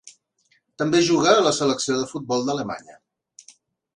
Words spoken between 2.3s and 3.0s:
d'Alemanya.